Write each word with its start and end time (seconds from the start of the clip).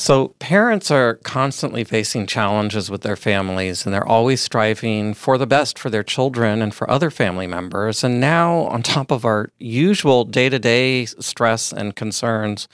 So, 0.00 0.28
parents 0.38 0.90
are 0.90 1.16
constantly 1.16 1.84
facing 1.84 2.26
challenges 2.26 2.90
with 2.90 3.02
their 3.02 3.16
families, 3.16 3.84
and 3.84 3.94
they're 3.94 4.08
always 4.08 4.40
striving 4.40 5.12
for 5.12 5.36
the 5.36 5.46
best 5.46 5.78
for 5.78 5.90
their 5.90 6.02
children 6.02 6.62
and 6.62 6.74
for 6.74 6.90
other 6.90 7.10
family 7.10 7.46
members. 7.46 8.02
And 8.02 8.18
now, 8.18 8.60
on 8.60 8.82
top 8.82 9.10
of 9.10 9.26
our 9.26 9.50
usual 9.58 10.24
day 10.24 10.48
to 10.48 10.58
day 10.58 11.04
stress 11.04 11.70
and 11.70 11.94
concerns, 11.94 12.66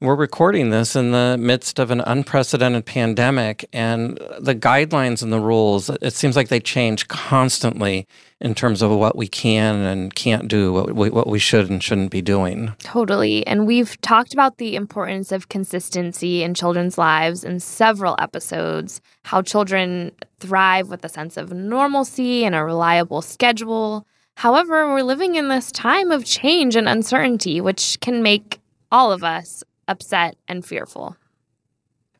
we're 0.00 0.14
recording 0.14 0.68
this 0.68 0.94
in 0.94 1.12
the 1.12 1.36
midst 1.38 1.78
of 1.78 1.90
an 1.90 2.02
unprecedented 2.02 2.84
pandemic, 2.84 3.66
and 3.72 4.18
the 4.38 4.54
guidelines 4.54 5.22
and 5.22 5.32
the 5.32 5.40
rules, 5.40 5.88
it 5.88 6.12
seems 6.12 6.36
like 6.36 6.48
they 6.48 6.60
change 6.60 7.08
constantly 7.08 8.06
in 8.38 8.54
terms 8.54 8.82
of 8.82 8.90
what 8.90 9.16
we 9.16 9.26
can 9.26 9.76
and 9.76 10.14
can't 10.14 10.48
do, 10.48 10.70
what 10.70 10.94
we, 10.94 11.08
what 11.08 11.26
we 11.26 11.38
should 11.38 11.70
and 11.70 11.82
shouldn't 11.82 12.10
be 12.10 12.20
doing. 12.20 12.74
Totally. 12.80 13.46
And 13.46 13.66
we've 13.66 13.98
talked 14.02 14.34
about 14.34 14.58
the 14.58 14.76
importance 14.76 15.32
of 15.32 15.48
consistency 15.48 16.42
in 16.42 16.52
children's 16.52 16.98
lives 16.98 17.42
in 17.42 17.58
several 17.58 18.16
episodes, 18.18 19.00
how 19.24 19.40
children 19.40 20.12
thrive 20.40 20.88
with 20.88 21.02
a 21.06 21.08
sense 21.08 21.38
of 21.38 21.52
normalcy 21.52 22.44
and 22.44 22.54
a 22.54 22.62
reliable 22.62 23.22
schedule. 23.22 24.06
However, 24.34 24.86
we're 24.92 25.00
living 25.00 25.36
in 25.36 25.48
this 25.48 25.72
time 25.72 26.10
of 26.10 26.26
change 26.26 26.76
and 26.76 26.86
uncertainty, 26.86 27.62
which 27.62 27.98
can 28.00 28.22
make 28.22 28.60
all 28.92 29.10
of 29.10 29.24
us 29.24 29.64
upset, 29.88 30.36
and 30.48 30.64
fearful. 30.64 31.16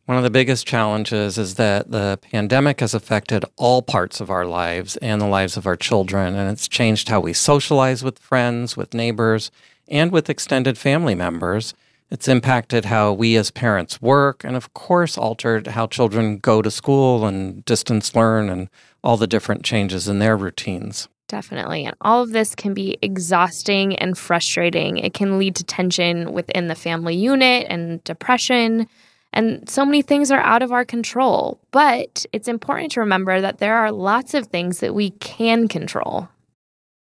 One 0.07 0.17
of 0.17 0.23
the 0.23 0.31
biggest 0.31 0.69
challenges 0.69 1.37
is 1.37 1.57
that 1.57 1.91
the 1.91 2.19
pandemic 2.31 2.79
has 2.79 2.95
affected 2.95 3.45
all 3.57 3.83
parts 3.83 4.21
of 4.21 4.31
our 4.31 4.47
lives 4.47 4.97
and 4.99 5.21
the 5.21 5.27
lives 5.27 5.57
of 5.57 5.67
our 5.67 5.77
children, 5.77 6.37
and 6.37 6.49
it's 6.49 6.69
changed 6.69 7.09
how 7.09 7.19
we 7.19 7.33
socialize 7.33 8.05
with 8.05 8.21
friends, 8.21 8.77
with 8.77 8.95
neighbors, 8.95 9.51
and 9.89 10.13
with 10.13 10.31
extended 10.31 10.79
family 10.79 11.17
members. 11.17 11.75
It's 12.09 12.29
impacted 12.29 12.85
how 12.85 13.13
we 13.13 13.35
as 13.35 13.51
parents 13.51 14.01
work, 14.01 14.45
and 14.45 14.55
of 14.55 14.73
course, 14.75 15.19
altered 15.19 15.67
how 15.67 15.89
children 15.89 16.39
go 16.39 16.63
to 16.63 16.71
school 16.71 17.27
and 17.27 17.65
distance 17.65 18.15
learn 18.15 18.49
and 18.49 18.69
all 19.03 19.17
the 19.17 19.27
different 19.27 19.65
changes 19.65 20.07
in 20.07 20.21
their 20.21 20.37
routines. 20.37 21.09
Definitely. 21.29 21.85
And 21.85 21.97
all 22.01 22.23
of 22.23 22.31
this 22.31 22.55
can 22.55 22.73
be 22.73 22.99
exhausting 23.03 23.97
and 23.97 24.17
frustrating. 24.17 24.99
It 24.99 25.13
can 25.13 25.39
lead 25.39 25.57
to 25.57 25.65
tension 25.65 26.33
within 26.33 26.69
the 26.69 26.75
family 26.77 27.17
unit 27.17 27.67
and 27.69 28.03
depression. 28.05 28.87
And 29.33 29.69
so 29.69 29.85
many 29.85 30.03
things 30.03 30.31
are 30.31 30.41
out 30.41 30.63
of 30.63 30.71
our 30.71 30.85
control. 30.85 31.59
But 31.73 32.27
it's 32.33 32.49
important 32.49 32.93
to 32.93 33.01
remember 33.01 33.41
that 33.41 33.59
there 33.59 33.77
are 33.77 33.91
lots 33.91 34.35
of 34.35 34.47
things 34.47 34.79
that 34.81 34.95
we 34.95 35.11
can 35.11 35.67
control. 35.67 36.29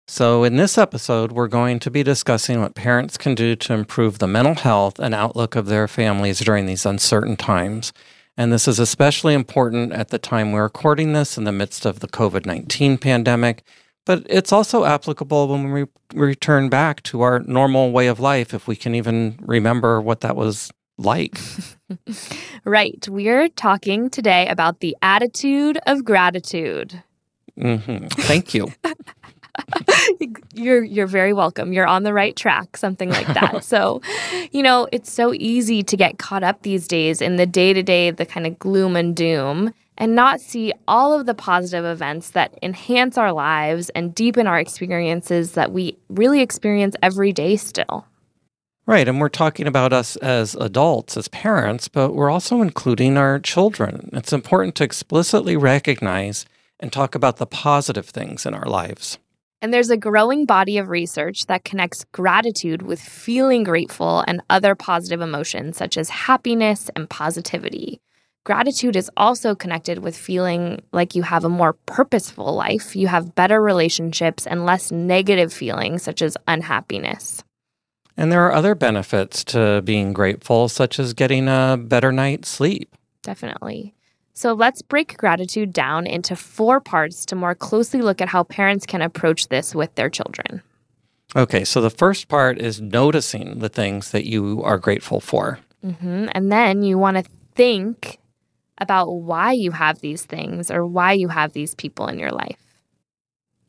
So, 0.06 0.42
in 0.42 0.56
this 0.56 0.76
episode, 0.76 1.30
we're 1.30 1.46
going 1.46 1.78
to 1.78 1.90
be 1.90 2.02
discussing 2.02 2.60
what 2.60 2.74
parents 2.74 3.16
can 3.16 3.36
do 3.36 3.54
to 3.54 3.74
improve 3.74 4.18
the 4.18 4.26
mental 4.26 4.56
health 4.56 4.98
and 4.98 5.14
outlook 5.14 5.54
of 5.54 5.66
their 5.66 5.86
families 5.86 6.40
during 6.40 6.66
these 6.66 6.84
uncertain 6.84 7.36
times. 7.36 7.92
And 8.36 8.52
this 8.52 8.66
is 8.66 8.80
especially 8.80 9.34
important 9.34 9.92
at 9.92 10.08
the 10.08 10.18
time 10.18 10.50
we're 10.50 10.64
recording 10.64 11.12
this 11.12 11.38
in 11.38 11.44
the 11.44 11.52
midst 11.52 11.86
of 11.86 12.00
the 12.00 12.08
COVID 12.08 12.44
19 12.44 12.98
pandemic 12.98 13.62
but 14.10 14.26
it's 14.28 14.50
also 14.50 14.84
applicable 14.84 15.46
when 15.46 15.70
we 15.70 15.84
return 16.14 16.68
back 16.68 17.00
to 17.04 17.20
our 17.20 17.38
normal 17.46 17.92
way 17.92 18.08
of 18.08 18.18
life, 18.18 18.52
if 18.52 18.66
we 18.66 18.74
can 18.74 18.96
even 18.96 19.38
remember 19.40 20.00
what 20.00 20.22
that 20.22 20.34
was 20.34 20.72
like. 20.98 21.38
right. 22.64 23.06
We're 23.08 23.48
talking 23.50 24.10
today 24.10 24.48
about 24.48 24.80
the 24.80 24.96
attitude 25.00 25.78
of 25.86 26.04
gratitude. 26.04 27.00
Mm-hmm. 27.56 28.08
Thank 28.08 28.52
you. 28.52 28.72
you're 30.54 30.82
you're 30.82 31.06
very 31.06 31.32
welcome. 31.32 31.72
You're 31.72 31.86
on 31.86 32.02
the 32.02 32.12
right 32.12 32.34
track, 32.34 32.76
something 32.76 33.10
like 33.10 33.28
that. 33.28 33.62
so, 33.72 34.02
you 34.50 34.64
know, 34.64 34.88
it's 34.90 35.12
so 35.12 35.32
easy 35.34 35.84
to 35.84 35.96
get 35.96 36.18
caught 36.18 36.42
up 36.42 36.62
these 36.62 36.88
days 36.88 37.22
in 37.22 37.36
the 37.36 37.46
day-to-day, 37.46 38.10
the 38.10 38.26
kind 38.26 38.48
of 38.48 38.58
gloom 38.58 38.96
and 38.96 39.14
doom 39.14 39.72
and 40.00 40.14
not 40.14 40.40
see 40.40 40.72
all 40.88 41.12
of 41.12 41.26
the 41.26 41.34
positive 41.34 41.84
events 41.84 42.30
that 42.30 42.58
enhance 42.62 43.18
our 43.18 43.32
lives 43.32 43.90
and 43.90 44.14
deepen 44.14 44.46
our 44.46 44.58
experiences 44.58 45.52
that 45.52 45.70
we 45.70 45.98
really 46.08 46.40
experience 46.40 46.96
every 47.02 47.32
day 47.32 47.54
still. 47.56 48.06
Right. 48.86 49.06
And 49.06 49.20
we're 49.20 49.28
talking 49.28 49.66
about 49.66 49.92
us 49.92 50.16
as 50.16 50.54
adults, 50.56 51.16
as 51.16 51.28
parents, 51.28 51.86
but 51.86 52.14
we're 52.14 52.30
also 52.30 52.62
including 52.62 53.18
our 53.18 53.38
children. 53.38 54.08
It's 54.14 54.32
important 54.32 54.74
to 54.76 54.84
explicitly 54.84 55.56
recognize 55.56 56.46
and 56.80 56.90
talk 56.90 57.14
about 57.14 57.36
the 57.36 57.46
positive 57.46 58.06
things 58.06 58.46
in 58.46 58.54
our 58.54 58.66
lives. 58.66 59.18
And 59.62 59.72
there's 59.74 59.90
a 59.90 59.98
growing 59.98 60.46
body 60.46 60.78
of 60.78 60.88
research 60.88 61.44
that 61.46 61.64
connects 61.64 62.06
gratitude 62.12 62.80
with 62.80 62.98
feeling 62.98 63.62
grateful 63.62 64.24
and 64.26 64.40
other 64.48 64.74
positive 64.74 65.20
emotions, 65.20 65.76
such 65.76 65.98
as 65.98 66.08
happiness 66.08 66.88
and 66.96 67.08
positivity. 67.10 68.00
Gratitude 68.50 68.96
is 68.96 69.08
also 69.16 69.54
connected 69.54 70.00
with 70.00 70.16
feeling 70.16 70.82
like 70.90 71.14
you 71.14 71.22
have 71.22 71.44
a 71.44 71.48
more 71.48 71.74
purposeful 71.86 72.52
life, 72.52 72.96
you 72.96 73.06
have 73.06 73.36
better 73.36 73.62
relationships, 73.62 74.44
and 74.44 74.66
less 74.66 74.90
negative 74.90 75.52
feelings 75.52 76.02
such 76.02 76.20
as 76.20 76.36
unhappiness. 76.48 77.44
And 78.16 78.32
there 78.32 78.44
are 78.44 78.52
other 78.52 78.74
benefits 78.74 79.44
to 79.44 79.82
being 79.82 80.12
grateful, 80.12 80.68
such 80.68 80.98
as 80.98 81.14
getting 81.14 81.46
a 81.46 81.78
better 81.80 82.10
night's 82.10 82.48
sleep. 82.48 82.92
Definitely. 83.22 83.94
So 84.32 84.52
let's 84.52 84.82
break 84.82 85.16
gratitude 85.16 85.72
down 85.72 86.08
into 86.08 86.34
four 86.34 86.80
parts 86.80 87.24
to 87.26 87.36
more 87.36 87.54
closely 87.54 88.02
look 88.02 88.20
at 88.20 88.30
how 88.30 88.42
parents 88.42 88.84
can 88.84 89.00
approach 89.00 89.46
this 89.46 89.76
with 89.76 89.94
their 89.94 90.10
children. 90.10 90.60
Okay, 91.36 91.62
so 91.62 91.80
the 91.80 91.88
first 91.88 92.26
part 92.26 92.58
is 92.58 92.80
noticing 92.80 93.60
the 93.60 93.68
things 93.68 94.10
that 94.10 94.26
you 94.26 94.60
are 94.64 94.76
grateful 94.76 95.20
for. 95.20 95.60
Mm-hmm. 95.86 96.30
And 96.32 96.50
then 96.50 96.82
you 96.82 96.98
want 96.98 97.16
to 97.16 97.22
think 97.54 98.19
about 98.80 99.10
why 99.10 99.52
you 99.52 99.70
have 99.70 100.00
these 100.00 100.24
things 100.24 100.70
or 100.70 100.86
why 100.86 101.12
you 101.12 101.28
have 101.28 101.52
these 101.52 101.74
people 101.74 102.06
in 102.06 102.18
your 102.18 102.30
life. 102.30 102.70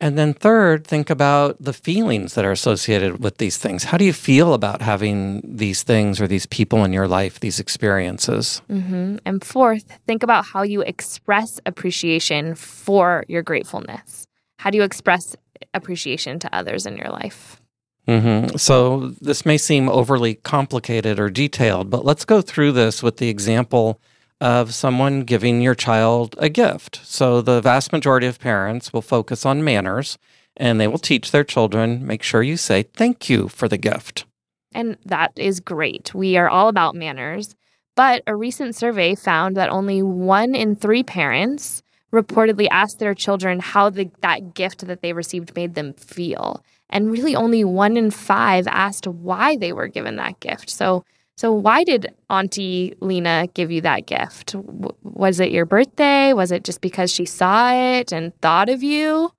And 0.01 0.17
then, 0.17 0.33
third, 0.33 0.87
think 0.87 1.11
about 1.11 1.57
the 1.59 1.73
feelings 1.73 2.33
that 2.33 2.43
are 2.43 2.51
associated 2.51 3.23
with 3.23 3.37
these 3.37 3.57
things. 3.57 3.83
How 3.83 3.97
do 3.97 4.03
you 4.03 4.13
feel 4.13 4.55
about 4.55 4.81
having 4.81 5.41
these 5.43 5.83
things 5.83 6.19
or 6.19 6.27
these 6.27 6.47
people 6.47 6.83
in 6.83 6.91
your 6.91 7.07
life, 7.07 7.39
these 7.39 7.59
experiences? 7.59 8.63
Mm-hmm. 8.67 9.17
And 9.27 9.43
fourth, 9.43 9.99
think 10.07 10.23
about 10.23 10.45
how 10.45 10.63
you 10.63 10.81
express 10.81 11.59
appreciation 11.67 12.55
for 12.55 13.25
your 13.27 13.43
gratefulness. 13.43 14.25
How 14.57 14.71
do 14.71 14.77
you 14.77 14.83
express 14.83 15.35
appreciation 15.75 16.39
to 16.39 16.55
others 16.55 16.87
in 16.87 16.97
your 16.97 17.09
life? 17.09 17.61
Mm-hmm. 18.07 18.57
So, 18.57 19.13
this 19.21 19.45
may 19.45 19.59
seem 19.59 19.87
overly 19.87 20.33
complicated 20.33 21.19
or 21.19 21.29
detailed, 21.29 21.91
but 21.91 22.05
let's 22.05 22.25
go 22.25 22.41
through 22.41 22.71
this 22.71 23.03
with 23.03 23.17
the 23.17 23.29
example 23.29 24.01
of 24.41 24.73
someone 24.73 25.21
giving 25.21 25.61
your 25.61 25.75
child 25.75 26.35
a 26.39 26.49
gift. 26.49 26.99
So 27.03 27.41
the 27.41 27.61
vast 27.61 27.93
majority 27.93 28.25
of 28.25 28.39
parents 28.39 28.91
will 28.91 29.03
focus 29.03 29.45
on 29.45 29.63
manners 29.63 30.17
and 30.57 30.81
they 30.81 30.87
will 30.87 30.97
teach 30.97 31.31
their 31.31 31.43
children 31.43 32.05
make 32.05 32.23
sure 32.23 32.43
you 32.43 32.57
say 32.57 32.83
thank 32.83 33.29
you 33.29 33.47
for 33.47 33.67
the 33.67 33.77
gift. 33.77 34.25
And 34.73 34.97
that 35.05 35.31
is 35.35 35.59
great. 35.59 36.13
We 36.13 36.37
are 36.37 36.49
all 36.49 36.67
about 36.67 36.95
manners. 36.95 37.55
But 37.95 38.23
a 38.25 38.35
recent 38.35 38.75
survey 38.75 39.15
found 39.15 39.55
that 39.57 39.69
only 39.69 40.01
one 40.01 40.55
in 40.55 40.75
three 40.75 41.03
parents 41.03 41.83
reportedly 42.11 42.67
asked 42.71 42.99
their 42.99 43.13
children 43.13 43.59
how 43.59 43.89
the, 43.89 44.09
that 44.21 44.53
gift 44.53 44.87
that 44.87 45.01
they 45.01 45.13
received 45.13 45.55
made 45.55 45.75
them 45.75 45.93
feel. 45.93 46.63
And 46.89 47.11
really, 47.11 47.35
only 47.35 47.63
one 47.63 47.95
in 47.95 48.11
five 48.11 48.67
asked 48.67 49.07
why 49.07 49.55
they 49.55 49.71
were 49.71 49.87
given 49.87 50.17
that 50.17 50.39
gift. 50.39 50.69
So 50.69 51.05
so, 51.37 51.51
why 51.51 51.83
did 51.83 52.13
Auntie 52.29 52.95
Lena 52.99 53.47
give 53.53 53.71
you 53.71 53.81
that 53.81 54.05
gift? 54.05 54.55
was 55.03 55.39
it 55.39 55.51
your 55.51 55.65
birthday? 55.65 56.33
Was 56.33 56.51
it 56.51 56.63
just 56.63 56.81
because 56.81 57.11
she 57.11 57.25
saw 57.25 57.71
it 57.73 58.11
and 58.11 58.35
thought 58.41 58.69
of 58.69 58.83
you? 58.83 59.31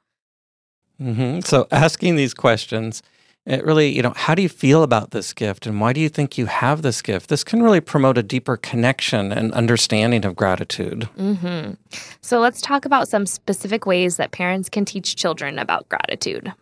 Mm-hmm. 1.01 1.41
So, 1.41 1.67
asking 1.71 2.17
these 2.17 2.35
questions, 2.35 3.03
it 3.45 3.65
really, 3.65 3.89
you 3.89 4.03
know, 4.03 4.13
how 4.15 4.35
do 4.35 4.43
you 4.43 4.49
feel 4.49 4.83
about 4.83 5.11
this 5.11 5.33
gift 5.33 5.67
and 5.67 5.81
why 5.81 5.93
do 5.93 6.01
you 6.01 6.09
think 6.09 6.39
you 6.39 6.47
have 6.47 6.83
this 6.83 7.03
gift? 7.03 7.29
This 7.29 7.43
can 7.43 7.63
really 7.63 7.81
promote 7.81 8.17
a 8.17 8.23
deeper 8.23 8.57
connection 8.57 9.33
and 9.33 9.53
understanding 9.53 10.25
of 10.25 10.37
gratitude. 10.37 11.09
Mm-hmm. 11.19 11.75
So, 12.21 12.41
let's 12.41 12.61
talk 12.61 12.85
about 12.85 13.09
some 13.09 13.27
specific 13.27 13.87
ways 13.87 14.17
that 14.17 14.31
parents 14.31 14.69
can 14.69 14.85
teach 14.85 15.17
children 15.17 15.59
about 15.59 15.89
gratitude. 15.89 16.53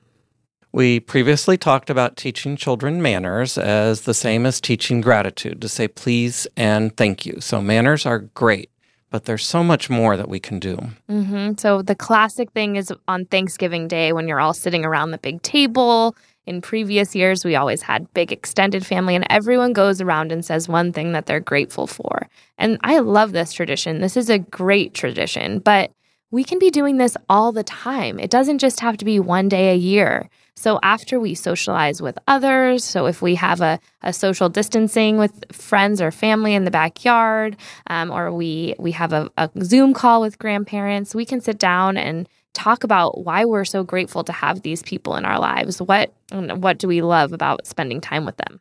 We 0.73 1.01
previously 1.01 1.59
talked 1.59 1.91
about 1.91 2.17
teaching 2.17 2.57
children 2.57 3.03
manners 3.03 3.59
as 3.59 4.03
the 4.03 4.15
same 4.15 4.47
as 4.47 4.61
teaching 4.61 5.01
gratitude 5.01 5.61
to 5.63 5.69
say 5.69 5.89
please 5.89 6.47
and 6.57 6.97
thank 6.97 7.27
you. 7.27 7.41
So, 7.41 7.61
manners 7.61 8.07
are 8.07 8.21
great. 8.21 8.71
but 9.11 9.25
there's 9.25 9.45
so 9.45 9.63
much 9.63 9.91
more 9.91 10.17
that 10.17 10.29
we 10.29 10.41
can 10.41 10.59
do. 10.59 10.77
Mm-hmm. 11.09 11.55
So 11.59 11.83
the 11.83 11.97
classic 11.97 12.53
thing 12.53 12.77
is 12.77 12.93
on 13.09 13.27
Thanksgiving 13.27 13.89
Day 13.89 14.13
when 14.13 14.29
you're 14.29 14.41
all 14.41 14.55
sitting 14.55 14.85
around 14.85 15.11
the 15.11 15.19
big 15.19 15.43
table. 15.43 16.15
In 16.47 16.63
previous 16.63 17.15
years, 17.15 17.45
we 17.45 17.55
always 17.55 17.83
had 17.83 18.13
big 18.15 18.33
extended 18.33 18.87
family, 18.87 19.15
and 19.15 19.27
everyone 19.29 19.73
goes 19.73 20.01
around 20.01 20.33
and 20.33 20.45
says 20.45 20.69
one 20.69 20.93
thing 20.93 21.13
that 21.13 21.27
they're 21.27 21.39
grateful 21.41 21.87
for. 21.87 22.29
And 22.57 22.79
I 22.83 23.01
love 23.01 23.33
this 23.33 23.53
tradition. 23.53 24.01
This 24.01 24.17
is 24.17 24.31
a 24.31 24.39
great 24.39 24.95
tradition, 24.95 25.59
but 25.59 25.93
we 26.31 26.43
can 26.45 26.59
be 26.59 26.71
doing 26.71 26.97
this 26.97 27.17
all 27.29 27.53
the 27.53 27.65
time. 27.65 28.19
It 28.19 28.31
doesn't 28.31 28.59
just 28.59 28.81
have 28.81 28.97
to 28.99 29.05
be 29.05 29.21
one 29.21 29.49
day 29.49 29.73
a 29.73 29.77
year. 29.77 30.31
So 30.55 30.79
after 30.83 31.19
we 31.19 31.35
socialize 31.35 32.03
with 32.03 32.19
others, 32.27 32.85
so 32.85 33.07
if 33.07 33.23
we 33.23 33.35
have 33.37 33.61
a, 33.61 33.81
a 34.03 34.13
social 34.13 34.49
distancing 34.49 35.19
with 35.19 35.45
friends 35.53 36.01
or 36.01 36.11
family 36.11 36.55
in 36.55 36.65
the 36.65 36.71
backyard, 36.71 37.57
um, 37.87 38.11
or 38.11 38.33
we 38.33 38.75
we 38.79 38.93
have 38.93 39.13
a, 39.13 39.31
a 39.37 39.51
Zoom 39.63 39.95
call 39.95 40.21
with 40.21 40.39
grandparents, 40.39 41.15
we 41.15 41.25
can 41.25 41.41
sit 41.41 41.59
down 41.59 41.97
and 41.97 42.29
talk 42.53 42.85
about 42.85 43.25
why 43.25 43.45
we're 43.45 43.65
so 43.65 43.85
grateful 43.85 44.25
to 44.25 44.33
have 44.33 44.63
these 44.63 44.83
people 44.83 45.17
in 45.17 45.25
our 45.25 45.39
lives. 45.39 45.81
What 45.81 46.13
what 46.31 46.79
do 46.79 46.89
we 46.89 47.03
love 47.03 47.33
about 47.33 47.67
spending 47.67 48.01
time 48.01 48.25
with 48.25 48.37
them? 48.37 48.61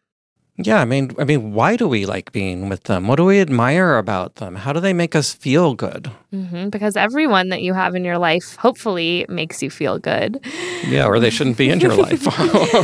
Yeah, 0.62 0.82
I 0.82 0.86
mean, 0.86 1.12
I 1.18 1.24
mean, 1.24 1.54
why 1.54 1.78
do 1.78 1.88
we 1.88 2.06
like 2.06 2.34
being 2.34 2.68
with 2.68 2.84
them? 2.84 3.08
What 3.08 3.16
do 3.16 3.24
we 3.24 3.40
admire 3.40 3.98
about 3.98 4.36
them? 4.36 4.56
How 4.56 4.74
do 4.74 4.82
they 4.82 4.92
make 4.92 5.16
us 5.16 5.34
feel 5.34 5.74
good? 5.74 6.12
Mm-hmm, 6.34 6.68
because 6.68 6.98
everyone 6.98 7.48
that 7.50 7.62
you 7.62 7.74
have 7.74 7.96
in 7.96 8.04
your 8.04 8.18
life 8.18 8.58
hopefully 8.58 9.26
makes 9.30 9.64
you 9.64 9.70
feel 9.70 10.00
good. 10.00 10.46
Yeah, 10.86 11.06
or 11.06 11.18
they 11.18 11.30
shouldn't 11.30 11.58
be 11.58 11.70
in 11.70 11.80
your 11.80 11.96
life. 11.96 12.28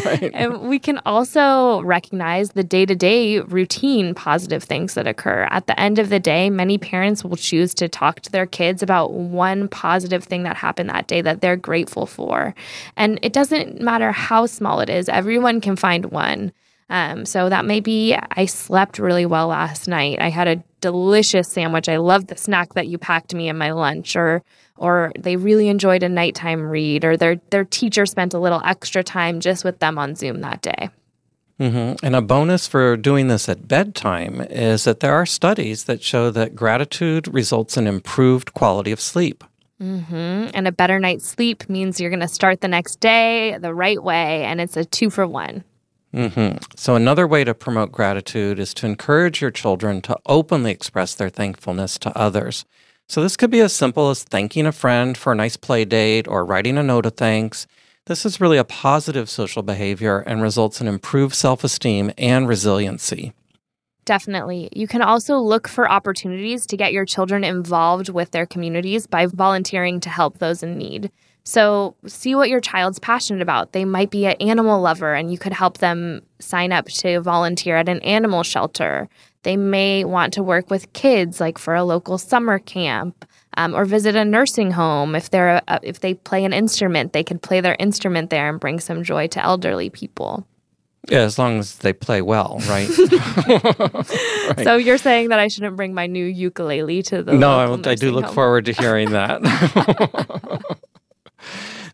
right. 0.05 0.31
And 0.33 0.69
we 0.69 0.79
can 0.79 1.01
also 1.05 1.81
recognize 1.81 2.51
the 2.51 2.63
day 2.63 2.85
to 2.85 2.95
day 2.95 3.39
routine 3.39 4.15
positive 4.15 4.63
things 4.63 4.93
that 4.93 5.05
occur. 5.05 5.45
At 5.51 5.67
the 5.67 5.77
end 5.77 5.99
of 5.99 6.07
the 6.07 6.19
day, 6.19 6.49
many 6.49 6.77
parents 6.77 7.25
will 7.25 7.35
choose 7.35 7.73
to 7.75 7.89
talk 7.89 8.21
to 8.21 8.31
their 8.31 8.45
kids 8.45 8.83
about 8.83 9.11
one 9.11 9.67
positive 9.67 10.23
thing 10.23 10.43
that 10.43 10.55
happened 10.55 10.89
that 10.89 11.07
day 11.07 11.21
that 11.21 11.41
they're 11.41 11.57
grateful 11.57 12.05
for. 12.05 12.55
And 12.95 13.19
it 13.21 13.33
doesn't 13.33 13.81
matter 13.81 14.13
how 14.13 14.45
small 14.45 14.79
it 14.79 14.89
is, 14.89 15.09
everyone 15.09 15.59
can 15.59 15.75
find 15.75 16.05
one. 16.05 16.53
Um, 16.89 17.25
so 17.25 17.49
that 17.49 17.65
may 17.65 17.79
be 17.79 18.15
I 18.31 18.45
slept 18.45 18.99
really 18.99 19.25
well 19.25 19.47
last 19.47 19.87
night. 19.87 20.21
I 20.21 20.29
had 20.29 20.47
a 20.47 20.63
delicious 20.81 21.47
sandwich. 21.47 21.89
I 21.89 21.97
love 21.97 22.27
the 22.27 22.37
snack 22.37 22.73
that 22.75 22.87
you 22.87 22.97
packed 22.97 23.33
me 23.33 23.49
in 23.49 23.57
my 23.57 23.71
lunch, 23.71 24.15
or 24.15 24.43
or 24.77 25.11
they 25.17 25.35
really 25.35 25.67
enjoyed 25.67 26.03
a 26.03 26.09
nighttime 26.09 26.61
read, 26.61 27.03
or 27.03 27.17
their 27.17 27.37
their 27.49 27.65
teacher 27.65 28.05
spent 28.05 28.33
a 28.33 28.39
little 28.39 28.61
extra 28.63 29.03
time 29.03 29.39
just 29.39 29.63
with 29.63 29.79
them 29.79 29.97
on 29.97 30.15
Zoom 30.15 30.41
that 30.41 30.61
day. 30.61 30.89
Mm-hmm. 31.59 32.05
And 32.05 32.15
a 32.15 32.21
bonus 32.21 32.67
for 32.67 32.97
doing 32.97 33.29
this 33.29 33.47
at 33.47 33.67
bedtime 33.67 34.41
is 34.41 34.83
that 34.83 34.99
there 34.99 35.13
are 35.13 35.25
studies 35.25 35.85
that 35.85 36.03
show 36.03 36.29
that 36.31 36.55
gratitude 36.55 37.33
results 37.33 37.77
in 37.77 37.87
improved 37.87 38.53
quality 38.53 38.91
of 38.91 38.99
sleep. 38.99 39.43
Mm-hmm. 39.81 40.49
And 40.53 40.67
a 40.67 40.71
better 40.71 40.99
night's 40.99 41.27
sleep 41.27 41.69
means 41.69 41.99
you're 41.99 42.09
going 42.09 42.19
to 42.19 42.27
start 42.27 42.61
the 42.61 42.67
next 42.67 42.99
day 42.99 43.57
the 43.57 43.73
right 43.73 44.01
way, 44.01 44.43
and 44.43 44.61
it's 44.61 44.77
a 44.77 44.85
two 44.85 45.09
for 45.09 45.25
one. 45.25 45.63
Mm-hmm. 46.15 46.57
So, 46.77 46.95
another 46.95 47.27
way 47.27 47.43
to 47.43 47.53
promote 47.53 47.91
gratitude 47.91 48.57
is 48.57 48.73
to 48.75 48.85
encourage 48.85 49.41
your 49.41 49.51
children 49.51 50.01
to 50.03 50.17
openly 50.25 50.71
express 50.71 51.13
their 51.13 51.29
thankfulness 51.29 51.99
to 51.99 52.17
others. 52.17 52.63
So, 53.09 53.21
this 53.21 53.35
could 53.35 53.51
be 53.51 53.59
as 53.59 53.73
simple 53.73 54.09
as 54.09 54.23
thanking 54.23 54.65
a 54.65 54.71
friend 54.71 55.17
for 55.17 55.33
a 55.33 55.35
nice 55.35 55.57
play 55.57 55.83
date 55.83 56.25
or 56.25 56.45
writing 56.45 56.77
a 56.77 56.83
note 56.83 57.05
of 57.05 57.15
thanks. 57.15 57.67
This 58.05 58.25
is 58.25 58.39
really 58.39 58.57
a 58.57 58.63
positive 58.63 59.29
social 59.29 59.61
behavior 59.61 60.19
and 60.19 60.41
results 60.41 60.79
in 60.79 60.87
improved 60.87 61.35
self 61.35 61.65
esteem 61.65 62.13
and 62.17 62.47
resiliency. 62.47 63.33
Definitely. 64.05 64.69
You 64.71 64.87
can 64.87 65.01
also 65.01 65.39
look 65.39 65.67
for 65.67 65.91
opportunities 65.91 66.65
to 66.67 66.77
get 66.77 66.93
your 66.93 67.05
children 67.05 67.43
involved 67.43 68.07
with 68.07 68.31
their 68.31 68.45
communities 68.45 69.05
by 69.05 69.25
volunteering 69.25 69.99
to 70.01 70.09
help 70.09 70.37
those 70.37 70.63
in 70.63 70.77
need. 70.77 71.11
So, 71.47 71.95
see 72.07 72.33
what 72.33 72.49
your 72.49 72.59
child's 72.59 72.97
passionate 72.97 73.43
about. 73.43 73.71
They 73.71 73.85
might 73.85 74.09
be 74.09 74.25
an 74.25 74.35
animal 74.39 74.81
lover, 74.81 75.13
and 75.13 75.31
you 75.31 75.37
could 75.37 75.53
help 75.53 75.77
them 75.77 76.23
sign 76.39 76.71
up 76.71 76.87
to 76.87 77.21
volunteer 77.21 77.77
at 77.77 77.87
an 77.87 77.99
animal 78.01 78.41
shelter. 78.41 79.07
They 79.43 79.55
may 79.55 80.03
want 80.03 80.33
to 80.33 80.43
work 80.43 80.71
with 80.71 80.91
kids, 80.93 81.39
like 81.39 81.59
for 81.59 81.75
a 81.75 81.83
local 81.83 82.17
summer 82.17 82.57
camp, 82.57 83.25
um, 83.57 83.75
or 83.75 83.85
visit 83.85 84.15
a 84.15 84.25
nursing 84.25 84.71
home. 84.71 85.13
If 85.13 85.29
they're 85.29 85.61
a, 85.67 85.79
if 85.83 85.99
they 85.99 86.15
play 86.15 86.43
an 86.45 86.51
instrument, 86.51 87.13
they 87.13 87.23
could 87.23 87.43
play 87.43 87.61
their 87.61 87.75
instrument 87.77 88.31
there 88.31 88.49
and 88.49 88.59
bring 88.59 88.79
some 88.79 89.03
joy 89.03 89.27
to 89.27 89.43
elderly 89.43 89.91
people. 89.91 90.47
Yeah, 91.09 91.19
as 91.19 91.37
long 91.37 91.59
as 91.59 91.77
they 91.77 91.93
play 91.93 92.23
well, 92.23 92.59
right? 92.67 92.89
right. 93.47 94.63
So 94.63 94.77
you're 94.77 94.97
saying 94.97 95.29
that 95.29 95.37
I 95.37 95.47
shouldn't 95.47 95.75
bring 95.75 95.93
my 95.93 96.07
new 96.07 96.25
ukulele 96.25 97.03
to 97.03 97.21
the 97.21 97.33
no, 97.33 97.77
I, 97.85 97.91
I 97.91 97.95
do 97.95 98.11
look 98.11 98.25
home. 98.25 98.33
forward 98.33 98.65
to 98.65 98.73
hearing 98.73 99.11
that 99.11 99.41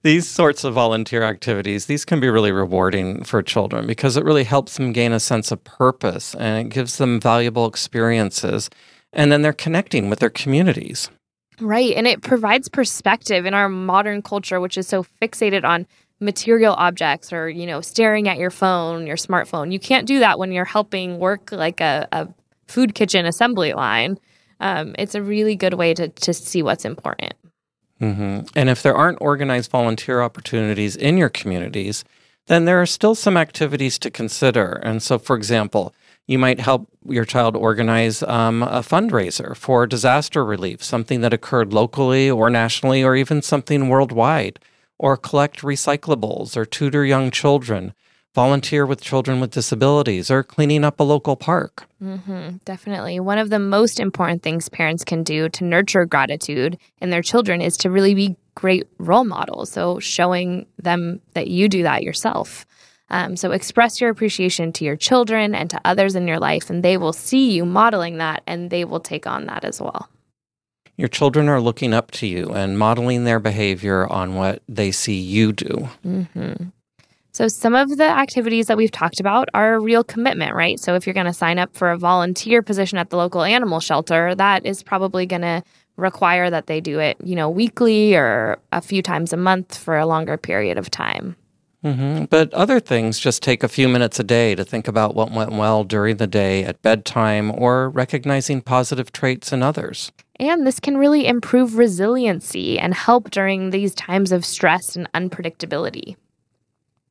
these 0.04 0.28
sorts 0.28 0.64
of 0.64 0.74
volunteer 0.74 1.24
activities, 1.24 1.86
these 1.86 2.06
can 2.06 2.20
be 2.20 2.30
really 2.30 2.52
rewarding 2.52 3.24
for 3.24 3.42
children 3.44 3.86
because 3.86 4.18
it 4.18 4.24
really 4.24 4.44
helps 4.44 4.78
them 4.78 4.92
gain 4.94 5.12
a 5.12 5.20
sense 5.20 5.52
of 5.52 5.64
purpose 5.64 6.34
and 6.36 6.66
it 6.66 6.74
gives 6.74 6.98
them 6.98 7.20
valuable 7.20 7.68
experiences. 7.68 8.70
And 9.14 9.32
then 9.32 9.42
they're 9.42 9.54
connecting 9.54 10.10
with 10.10 10.20
their 10.20 10.30
communities. 10.30 11.10
Right. 11.60 11.94
And 11.96 12.08
it 12.08 12.22
provides 12.22 12.68
perspective 12.70 13.46
in 13.46 13.54
our 13.54 13.70
modern 13.70 14.22
culture, 14.22 14.60
which 14.60 14.78
is 14.78 14.88
so 14.88 15.06
fixated 15.22 15.64
on 15.64 15.86
material 16.20 16.74
objects 16.74 17.32
or, 17.32 17.50
you 17.50 17.68
know, 17.68 17.82
staring 17.82 18.28
at 18.28 18.38
your 18.38 18.50
phone, 18.50 19.06
your 19.06 19.18
smartphone. 19.18 19.72
You 19.72 19.80
can't 19.80 20.08
do 20.08 20.20
that 20.20 20.40
when 20.40 20.52
you're 20.52 20.66
helping 20.66 21.20
work 21.20 21.52
like 21.52 21.82
a, 21.82 22.08
a 22.12 22.28
food 22.68 22.96
kitchen 22.96 23.26
assembly 23.26 23.74
line. 23.74 24.18
Um, 24.60 24.96
it's 24.98 25.16
a 25.16 25.22
really 25.22 25.56
good 25.56 25.74
way 25.74 25.94
to, 25.94 26.08
to 26.08 26.34
see 26.34 26.64
what's 26.64 26.86
important. 26.86 27.34
Mm-hmm. 28.02 28.48
And 28.56 28.70
if 28.70 28.82
there 28.82 28.96
aren't 28.96 29.22
organized 29.22 29.72
volunteer 29.72 30.22
opportunities 30.22 30.96
in 30.96 31.18
your 31.18 31.30
communities, 31.30 32.04
then 32.48 32.66
there 32.66 32.82
are 32.82 32.88
still 32.88 33.16
some 33.16 33.38
activities 33.38 34.00
to 34.00 34.10
consider. 34.10 34.74
And 34.84 35.04
so, 35.04 35.20
for 35.20 35.36
example, 35.36 35.94
you 36.28 36.40
might 36.40 36.60
help 36.60 36.88
your 37.08 37.26
child 37.26 37.56
organize 37.56 38.24
um, 38.24 38.64
a 38.64 38.80
fundraiser 38.80 39.56
for 39.56 39.86
disaster 39.86 40.44
relief, 40.44 40.84
something 40.84 41.22
that 41.22 41.34
occurred 41.34 41.74
locally 41.74 42.30
or 42.30 42.50
nationally 42.50 43.04
or 43.04 43.16
even 43.16 43.42
something 43.42 43.90
worldwide, 43.90 44.60
or 44.98 45.18
collect 45.18 45.62
recyclables 45.62 46.56
or 46.58 46.66
tutor 46.66 47.06
young 47.06 47.32
children 47.32 47.94
volunteer 48.34 48.86
with 48.86 49.02
children 49.02 49.40
with 49.40 49.52
disabilities, 49.52 50.32
or 50.32 50.44
cleaning 50.44 50.84
up 50.84 51.00
a 51.00 51.04
local 51.04 51.36
park. 51.36 51.86
Mm-hmm, 52.02 52.58
definitely. 52.66 53.20
One 53.20 53.38
of 53.38 53.50
the 53.50 53.60
most 53.60 54.00
important 54.00 54.42
things 54.42 54.70
parents 54.70 55.04
can 55.04 55.24
do 55.24 55.50
to 55.50 55.64
nurture 55.64 56.06
gratitude 56.06 56.78
in 57.00 57.10
their 57.10 57.22
children 57.22 57.62
is 57.62 57.78
to 57.78 57.90
really 57.90 58.14
be 58.14 58.36
great 58.56 58.88
role 58.98 59.26
models. 59.26 59.72
So, 59.72 60.00
showing 60.00 60.66
them 60.78 61.22
that 61.34 61.48
you 61.48 61.68
do 61.68 61.84
that 61.84 62.04
yourself. 62.04 62.66
Um, 63.10 63.36
so, 63.36 63.52
express 63.52 64.00
your 64.00 64.10
appreciation 64.10 64.72
to 64.74 64.86
your 64.86 64.96
children 64.96 65.54
and 65.54 65.70
to 65.70 65.82
others 65.84 66.16
in 66.16 66.28
your 66.28 66.40
life, 66.40 66.70
and 66.70 66.84
they 66.84 66.98
will 66.98 67.14
see 67.14 67.52
you 67.52 67.66
modeling 67.66 68.18
that 68.18 68.44
and 68.48 68.70
they 68.70 68.86
will 68.86 69.02
take 69.02 69.28
on 69.28 69.46
that 69.48 69.66
as 69.66 69.82
well. 69.82 70.10
Your 70.98 71.08
children 71.08 71.50
are 71.50 71.60
looking 71.60 71.94
up 71.94 72.12
to 72.12 72.28
you 72.28 72.54
and 72.54 72.78
modeling 72.78 73.24
their 73.24 73.40
behavior 73.40 74.08
on 74.08 74.36
what 74.36 74.62
they 74.70 74.92
see 74.92 75.20
you 75.20 75.52
do. 75.52 75.90
Mm-hmm. 76.06 76.70
So, 77.42 77.48
some 77.48 77.74
of 77.74 77.98
the 77.98 78.04
activities 78.04 78.68
that 78.68 78.78
we've 78.78 78.92
talked 78.92 79.20
about 79.20 79.50
are 79.56 79.74
a 79.74 79.80
real 79.80 80.04
commitment, 80.04 80.54
right? 80.54 80.80
So, 80.80 80.94
if 80.94 81.08
you're 81.08 81.16
going 81.16 81.26
to 81.26 81.34
sign 81.34 81.58
up 81.58 81.76
for 81.76 81.90
a 81.90 81.98
volunteer 81.98 82.62
position 82.62 83.00
at 83.00 83.10
the 83.10 83.18
local 83.18 83.42
animal 83.42 83.80
shelter, 83.80 84.36
that 84.36 84.64
is 84.64 84.84
probably 84.84 85.26
going 85.26 85.42
to 85.42 85.64
require 85.98 86.52
that 86.52 86.68
they 86.68 86.80
do 86.80 87.00
it, 87.00 87.18
you 87.24 87.36
know, 87.36 87.50
weekly 87.50 88.14
or 88.14 88.60
a 88.72 88.80
few 88.80 89.02
times 89.02 89.34
a 89.34 89.38
month 89.38 89.76
for 89.76 89.98
a 89.98 90.06
longer 90.06 90.38
period 90.38 90.78
of 90.78 90.92
time. 90.92 91.36
Mm-hmm. 91.84 92.26
But 92.26 92.54
other 92.54 92.80
things 92.80 93.18
just 93.18 93.42
take 93.42 93.64
a 93.64 93.68
few 93.68 93.90
minutes 93.90 94.20
a 94.20 94.24
day 94.24 94.54
to 94.54 94.64
think 94.64 94.88
about 94.88 95.16
what 95.16 95.32
went 95.32 95.52
well 95.52 95.84
during 95.84 96.18
the 96.18 96.28
day 96.28 96.64
at 96.64 96.84
bedtime 96.84 97.52
or 97.60 97.90
recognizing 97.90 98.62
positive 98.62 99.12
traits 99.12 99.52
in 99.52 99.64
others. 99.64 100.12
And 100.40 100.68
this 100.68 100.80
can 100.80 100.96
really 100.96 101.26
improve 101.26 101.80
resiliency 101.80 102.78
and 102.78 102.94
help 102.94 103.32
during 103.32 103.72
these 103.72 103.96
times 103.96 104.32
of 104.32 104.46
stress 104.46 104.96
and 104.96 105.12
unpredictability. 105.14 106.18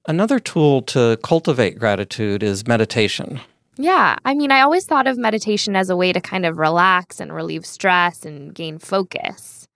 Another 0.07 0.39
tool 0.39 0.83
to 0.83 1.19
cultivate 1.23 1.79
gratitude 1.79 2.43
is 2.43 2.67
meditation. 2.67 3.41
Yeah. 3.77 4.17
I 4.25 4.35
mean, 4.35 4.51
I 4.51 4.61
always 4.61 4.85
thought 4.85 5.07
of 5.07 5.17
meditation 5.17 5.77
as 5.77 5.89
a 5.91 5.97
way 5.97 6.13
to 6.13 6.21
kind 6.21 6.45
of 6.45 6.59
relax 6.59 7.21
and 7.21 7.33
relieve 7.33 7.65
stress 7.65 8.25
and 8.25 8.55
gain 8.55 8.79
focus. 8.79 9.67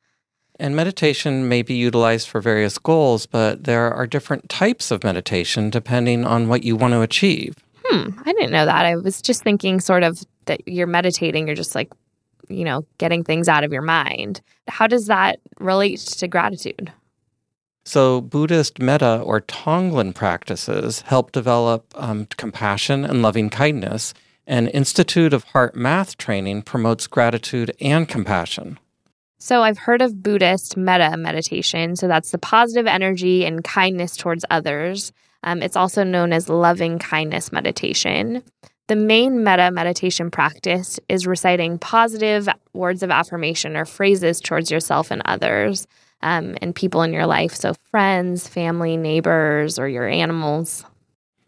And 0.61 0.76
meditation 0.76 1.49
may 1.49 1.62
be 1.62 1.75
utilized 1.75 2.28
for 2.28 2.40
various 2.40 2.78
goals, 2.78 3.26
but 3.26 3.64
there 3.64 3.93
are 3.93 4.07
different 4.07 4.49
types 4.49 4.90
of 4.90 5.02
meditation 5.02 5.69
depending 5.69 6.25
on 6.25 6.49
what 6.49 6.62
you 6.62 6.76
want 6.76 6.93
to 6.93 7.00
achieve. 7.00 7.57
Hmm. 7.85 8.11
I 8.25 8.33
didn't 8.33 8.52
know 8.52 8.64
that. 8.64 8.87
I 8.87 8.97
was 8.97 9.21
just 9.21 9.43
thinking 9.43 9.81
sort 9.81 10.02
of 10.02 10.23
that 10.47 10.66
you're 10.66 10.87
meditating, 10.87 11.47
you're 11.47 11.57
just 11.57 11.75
like, 11.75 11.93
you 12.49 12.64
know, 12.64 12.87
getting 12.99 13.25
things 13.25 13.49
out 13.49 13.64
of 13.64 13.73
your 13.73 13.83
mind. 13.83 14.43
How 14.69 14.87
does 14.87 15.07
that 15.07 15.40
relate 15.59 15.99
to 16.00 16.28
gratitude? 16.28 16.93
So, 17.87 18.23
Buddhist 18.23 18.79
metta 18.79 19.21
or 19.21 19.43
Tonglen 19.43 20.14
practices 20.14 21.03
help 21.03 21.33
develop 21.33 21.93
um, 21.97 22.26
compassion 22.37 23.05
and 23.05 23.21
loving 23.21 23.50
kindness, 23.50 24.14
And 24.47 24.71
Institute 24.75 25.33
of 25.33 25.45
HeartMath 25.47 26.17
training 26.17 26.62
promotes 26.62 27.07
gratitude 27.07 27.75
and 27.81 28.09
compassion. 28.09 28.79
So, 29.38 29.62
I've 29.62 29.79
heard 29.79 30.00
of 30.00 30.23
Buddhist 30.23 30.79
metta 30.79 31.17
meditation. 31.19 31.97
So, 31.97 32.09
that's 32.09 32.31
the 32.31 32.38
positive 32.38 32.87
energy 32.87 33.45
and 33.45 33.62
kindness 33.62 34.17
towards 34.17 34.47
others. 34.49 35.12
Um, 35.43 35.62
it's 35.62 35.76
also 35.76 36.05
known 36.05 36.33
as 36.33 36.49
loving 36.49 36.99
kindness 36.99 37.53
meditation. 37.53 38.43
The 38.88 38.97
main 38.97 39.45
metta 39.45 39.71
meditation 39.71 40.31
practice 40.31 40.99
is 41.11 41.26
reciting 41.26 41.79
positive 41.79 42.49
words 42.73 43.03
of 43.03 43.11
affirmation 43.11 43.76
or 43.76 43.85
phrases 43.85 44.41
towards 44.41 44.71
yourself 44.71 45.11
and 45.11 45.21
others 45.26 45.87
um, 46.25 46.57
and 46.61 46.75
people 46.75 47.02
in 47.02 47.12
your 47.12 47.26
life. 47.26 47.54
So, 47.54 47.75
friends, 47.90 48.49
family, 48.49 48.97
neighbors, 48.97 49.78
or 49.78 49.87
your 49.87 50.09
animals. 50.09 50.85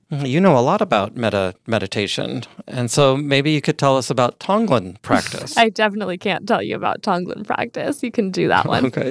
You 0.09 0.40
know 0.40 0.56
a 0.56 0.61
lot 0.61 0.80
about 0.80 1.16
metta 1.16 1.54
meditation. 1.66 2.45
And 2.68 2.88
so 2.88 3.16
maybe 3.16 3.50
you 3.50 3.61
could 3.61 3.76
tell 3.76 3.97
us 3.97 4.09
about 4.09 4.38
Tonglen 4.38 5.02
practice. 5.02 5.56
I 5.56 5.68
definitely 5.68 6.16
can't 6.16 6.47
tell 6.47 6.62
you 6.62 6.76
about 6.76 7.02
Tonglen 7.02 7.45
practice. 7.45 8.04
You 8.04 8.12
can 8.12 8.30
do 8.30 8.47
that 8.47 8.66
one. 8.68 8.87
okay. 8.87 9.11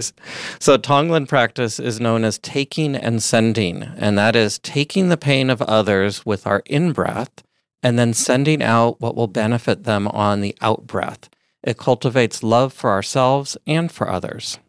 So 0.59 0.77
Tonglen 0.77 1.27
practice 1.27 1.81
is 1.81 1.99
known 1.99 2.23
as 2.23 2.37
taking 2.37 2.95
and 2.95 3.21
sending. 3.21 3.83
And 3.83 4.17
that 4.17 4.37
is 4.37 4.57
taking 4.59 5.09
the 5.09 5.17
pain 5.17 5.49
of 5.49 5.61
others 5.63 6.25
with 6.25 6.47
our 6.47 6.63
in 6.65 6.93
breath 6.93 7.43
and 7.83 7.99
then 7.99 8.13
sending 8.13 8.63
out 8.63 9.01
what 9.01 9.17
will 9.17 9.27
benefit 9.27 9.83
them 9.83 10.07
on 10.07 10.39
the 10.39 10.55
out 10.61 10.87
breath. 10.87 11.29
It 11.61 11.77
cultivates 11.77 12.41
love 12.41 12.71
for 12.71 12.91
ourselves 12.91 13.57
and 13.67 13.91
for 13.91 14.09
others. 14.09 14.59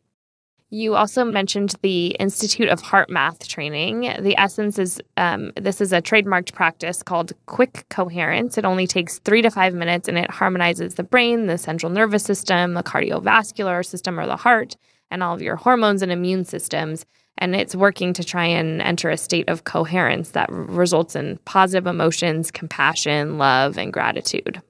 You 0.71 0.97
also 0.97 1.25
mentioned 1.25 1.77
the 1.83 2.09
Institute 2.19 2.69
of 2.69 2.83
HeartMath 2.83 3.47
training. 3.47 4.01
The 4.19 4.37
essence 4.37 4.81
is 4.81 5.01
um, 5.17 5.53
this 5.55 5.81
is 5.81 5.93
a 5.93 6.03
trademarked 6.03 6.55
practice 6.55 7.05
called 7.05 7.33
quick 7.47 7.87
coherence. 7.89 8.59
It 8.59 8.65
only 8.65 8.89
takes 8.89 9.21
three 9.21 9.43
to 9.43 9.51
five 9.51 9.75
minutes 9.75 10.09
and 10.09 10.19
it 10.19 10.29
harmonizes 10.29 10.95
the 10.95 11.05
brain, 11.05 11.47
the 11.47 11.57
central 11.57 11.93
nervous 11.93 12.25
system, 12.25 12.75
the 12.75 12.83
cardiovascular 12.83 13.87
system, 13.87 14.19
or 14.19 14.27
the 14.27 14.37
heart, 14.37 14.77
and 15.09 15.23
all 15.23 15.35
of 15.37 15.43
your 15.43 15.55
hormones 15.55 16.03
and 16.03 16.11
immune 16.11 16.45
systems. 16.45 17.07
And 17.39 17.55
it's 17.55 17.77
working 17.77 18.13
to 18.15 18.25
try 18.25 18.47
and 18.47 18.83
enter 18.83 19.09
a 19.09 19.17
state 19.17 19.49
of 19.49 19.63
coherence 19.63 20.31
that 20.31 20.51
results 20.51 21.15
in 21.15 21.39
positive 21.45 21.87
emotions, 21.87 22.51
compassion, 22.51 23.39
love, 23.39 23.79
and 23.79 23.93
gratitude. 23.93 24.61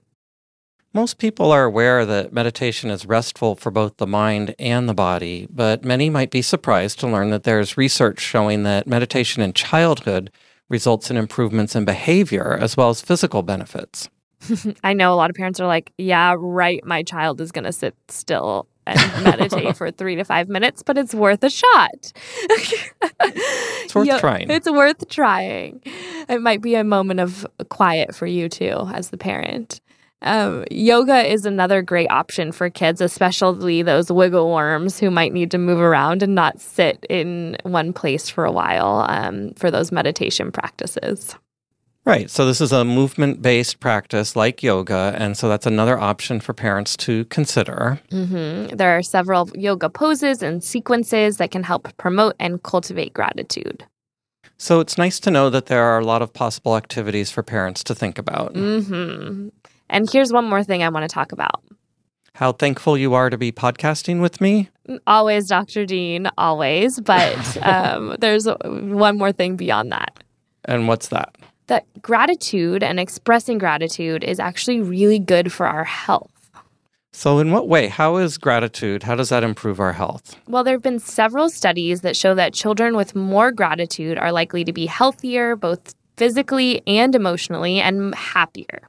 Most 0.97 1.19
people 1.19 1.53
are 1.53 1.65
aware 1.65 2.07
that 2.07 2.33
meditation 2.33 2.88
is 2.88 3.05
restful 3.05 3.55
for 3.55 3.71
both 3.71 3.99
the 3.99 4.07
mind 4.07 4.55
and 4.59 4.88
the 4.88 4.95
body, 4.95 5.47
but 5.50 5.85
many 5.85 6.09
might 6.09 6.31
be 6.31 6.41
surprised 6.41 6.99
to 7.00 7.07
learn 7.07 7.29
that 7.29 7.43
there's 7.43 7.76
research 7.76 8.19
showing 8.19 8.62
that 8.62 8.87
meditation 8.87 9.43
in 9.43 9.53
childhood 9.53 10.31
results 10.71 11.11
in 11.11 11.19
improvements 11.19 11.76
in 11.76 11.85
behavior 11.85 12.57
as 12.59 12.79
well 12.79 12.88
as 12.88 13.03
physical 13.03 13.43
benefits. 13.43 14.09
I 14.85 14.95
know 14.95 15.12
a 15.12 15.17
lot 15.17 15.29
of 15.29 15.37
parents 15.37 15.61
are 15.61 15.67
like, 15.67 15.93
yeah, 15.99 16.35
right, 16.38 16.83
my 16.83 17.03
child 17.03 17.43
is 17.43 17.53
going 17.53 17.67
to 17.67 17.73
sit 17.73 17.95
still 18.09 18.67
and 18.87 18.99
meditate 19.23 19.76
for 19.76 19.91
three 19.91 20.17
to 20.17 20.25
five 20.25 20.49
minutes, 20.49 20.83
but 20.83 20.97
it's 20.97 21.15
worth 21.15 21.45
a 21.45 21.50
shot. 21.50 22.12
it's 23.03 23.95
worth 23.95 24.07
Yo- 24.07 24.19
trying. 24.19 24.50
It's 24.50 24.71
worth 24.71 25.07
trying. 25.11 25.83
It 26.26 26.41
might 26.41 26.62
be 26.62 26.75
a 26.75 26.85
moment 26.85 27.21
of 27.21 27.47
quiet 27.69 28.15
for 28.15 28.26
you 28.26 28.49
too, 28.49 28.88
as 28.95 29.11
the 29.11 29.19
parent. 29.19 29.83
Um, 30.26 30.64
yoga 30.73 31.25
is 31.25 31.47
another 31.47 31.83
great 31.83 32.11
option 32.11 32.50
for 32.50 32.68
kids, 32.68 33.00
especially 33.00 33.83
those 33.83 34.11
wiggle 34.11 34.52
worms 34.52 34.99
who 34.99 35.09
might 35.09 35.33
need 35.33 35.52
to 35.52 35.59
move 35.59 35.78
around 35.78 36.23
and 36.23 36.35
not 36.35 36.61
sit 36.61 37.06
in 37.09 37.56
one 37.62 37.92
place 37.92 38.28
for 38.28 38.45
a 38.45 38.50
while 38.50 39.06
um, 39.09 39.54
for 39.54 39.71
those 39.71 39.92
meditation 39.92 40.50
practices. 40.50 41.37
Right. 42.04 42.28
So, 42.28 42.45
this 42.45 42.61
is 42.61 42.73
a 42.73 42.85
movement 42.85 43.40
based 43.40 43.80
practice 43.80 44.37
like 44.37 44.62
yoga. 44.62 45.14
And 45.16 45.37
so, 45.37 45.49
that's 45.49 45.66
another 45.66 45.99
option 45.99 46.40
for 46.40 46.52
parents 46.52 46.97
to 46.99 47.25
consider. 47.26 48.00
Mm-hmm. 48.11 48.76
There 48.76 48.97
are 48.97 49.02
several 49.02 49.49
yoga 49.54 49.88
poses 49.88 50.42
and 50.42 50.62
sequences 50.62 51.38
that 51.38 51.50
can 51.50 51.64
help 51.64 51.97
promote 51.99 52.35
and 52.38 52.62
cultivate 52.62 53.12
gratitude. 53.12 53.85
So, 54.56 54.78
it's 54.78 54.97
nice 54.97 55.18
to 55.21 55.30
know 55.30 55.50
that 55.50 55.66
there 55.66 55.83
are 55.83 55.99
a 55.99 56.04
lot 56.04 56.23
of 56.23 56.33
possible 56.33 56.76
activities 56.76 57.33
for 57.33 57.42
parents 57.42 57.83
to 57.85 57.95
think 57.95 58.18
about. 58.18 58.54
Mm-hmm. 58.54 59.49
And 59.88 60.11
here's 60.11 60.33
one 60.33 60.45
more 60.49 60.62
thing 60.62 60.83
I 60.83 60.88
want 60.88 61.09
to 61.09 61.12
talk 61.12 61.33
about. 61.33 61.62
How 62.35 62.52
thankful 62.52 62.99
you 62.99 63.14
are 63.14 63.31
to 63.31 63.38
be 63.38 63.50
podcasting 63.50 64.21
with 64.21 64.43
me? 64.43 64.69
Always, 65.07 65.49
Dr. 65.49 65.87
Dean, 65.87 66.28
always. 66.37 67.00
But 67.00 67.57
um, 67.62 68.16
there's 68.19 68.47
one 68.47 69.16
more 69.16 69.33
thing 69.33 69.57
beyond 69.57 69.93
that. 69.93 70.23
And 70.66 70.87
what's 70.87 71.09
that? 71.09 71.35
That 71.69 71.87
gratitude 72.02 72.83
and 72.83 73.00
expressing 73.00 73.59
gratitude 73.59 74.23
is 74.23 74.38
actually 74.38 74.81
really 74.81 75.19
good 75.19 75.50
for 75.52 75.66
our 75.66 75.85
health. 75.85 76.31
So, 77.12 77.38
in 77.38 77.50
what 77.50 77.66
way? 77.66 77.88
How 77.88 78.19
is 78.19 78.37
gratitude? 78.37 79.05
How 79.05 79.14
does 79.14 79.31
that 79.31 79.43
improve 79.43 79.81
our 79.81 79.95
health? 79.95 80.37
Well, 80.47 80.62
there 80.62 80.75
have 80.75 80.83
been 80.83 80.99
several 80.99 81.49
studies 81.49 82.02
that 82.02 82.14
show 82.14 82.35
that 82.35 82.52
children 82.52 82.95
with 82.95 83.14
more 83.14 83.50
gratitude 83.50 84.19
are 84.19 84.31
likely 84.31 84.64
to 84.64 84.73
be 84.75 84.85
healthier, 84.85 85.57
both 85.57 85.95
physically 86.19 86.83
and 86.87 87.14
emotionally, 87.14 87.81
and 87.81 88.14
happier. 88.14 88.83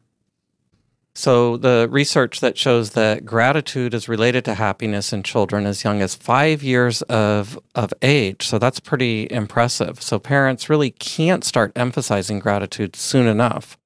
So, 1.17 1.57
the 1.57 1.87
research 1.89 2.41
that 2.41 2.59
shows 2.59 2.91
that 2.91 3.25
gratitude 3.25 3.95
is 3.95 4.07
related 4.07 4.45
to 4.45 4.53
happiness 4.53 5.11
in 5.11 5.23
children 5.23 5.65
as 5.65 5.83
young 5.83 5.99
as 5.99 6.13
five 6.13 6.61
years 6.61 7.01
of, 7.01 7.57
of 7.73 7.91
age. 8.03 8.47
So, 8.47 8.59
that's 8.59 8.79
pretty 8.79 9.27
impressive. 9.31 9.99
So, 9.99 10.19
parents 10.19 10.69
really 10.69 10.91
can't 10.91 11.43
start 11.43 11.71
emphasizing 11.75 12.37
gratitude 12.37 12.95
soon 12.95 13.25
enough. 13.25 13.79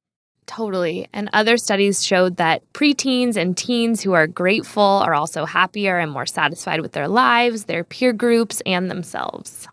Totally. 0.45 1.07
And 1.13 1.29
other 1.31 1.55
studies 1.55 2.05
showed 2.05 2.35
that 2.35 2.63
preteens 2.73 3.37
and 3.37 3.55
teens 3.55 4.01
who 4.01 4.11
are 4.11 4.27
grateful 4.27 4.83
are 4.83 5.13
also 5.13 5.45
happier 5.45 5.99
and 5.99 6.11
more 6.11 6.25
satisfied 6.25 6.81
with 6.81 6.91
their 6.91 7.07
lives, 7.07 7.63
their 7.63 7.85
peer 7.85 8.11
groups, 8.11 8.61
and 8.65 8.91
themselves. 8.91 9.69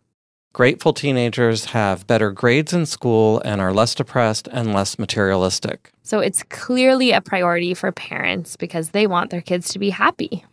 Grateful 0.58 0.92
teenagers 0.92 1.66
have 1.66 2.04
better 2.08 2.32
grades 2.32 2.72
in 2.72 2.84
school 2.84 3.40
and 3.44 3.60
are 3.60 3.72
less 3.72 3.94
depressed 3.94 4.48
and 4.50 4.74
less 4.74 4.98
materialistic. 4.98 5.92
So 6.02 6.18
it's 6.18 6.42
clearly 6.48 7.12
a 7.12 7.20
priority 7.20 7.74
for 7.74 7.92
parents 7.92 8.56
because 8.56 8.90
they 8.90 9.06
want 9.06 9.30
their 9.30 9.40
kids 9.40 9.72
to 9.72 9.78
be 9.78 9.90
happy. 9.90 10.44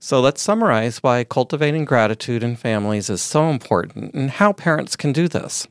So 0.00 0.20
let's 0.20 0.42
summarize 0.42 1.04
why 1.04 1.22
cultivating 1.22 1.84
gratitude 1.84 2.42
in 2.42 2.56
families 2.56 3.08
is 3.08 3.22
so 3.22 3.48
important 3.48 4.12
and 4.12 4.28
how 4.28 4.52
parents 4.52 4.96
can 4.96 5.12
do 5.12 5.28
this. 5.28 5.68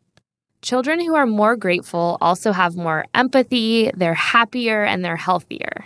Children 0.61 1.01
who 1.01 1.15
are 1.15 1.27
more 1.27 1.57
grateful 1.57 2.17
also 2.21 2.53
have 2.53 2.77
more 2.77 3.03
empathy, 3.13 3.91
they're 3.93 4.13
happier, 4.13 4.85
and 4.85 5.03
they're 5.03 5.17
healthier. 5.17 5.85